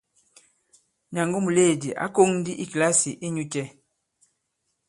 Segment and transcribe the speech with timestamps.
[1.13, 3.63] Nyàngo muleèdi ǎ kōŋ ndi i kìlasì inyū cɛ?